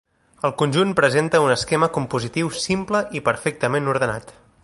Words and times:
El 0.47 0.53
conjunt 0.61 0.93
presenta 0.99 1.41
un 1.47 1.53
esquema 1.57 1.91
compositiu 1.99 2.51
simple 2.63 3.05
i 3.19 3.23
perfectament 3.31 3.93
ordenat. 3.97 4.35